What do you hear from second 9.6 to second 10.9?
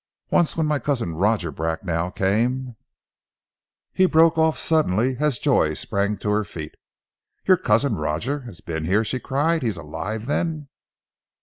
"He is alive then?"